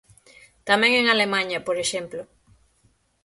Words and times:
Tamén 0.69 0.91
en 0.99 1.05
Alemaña, 1.09 1.59
por 1.67 1.77
exemplo. 1.83 2.21